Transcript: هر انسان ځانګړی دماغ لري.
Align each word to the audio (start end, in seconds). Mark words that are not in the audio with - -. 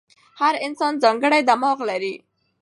هر 0.39 0.55
انسان 0.67 0.93
ځانګړی 1.03 1.41
دماغ 1.49 1.77
لري. 1.89 2.13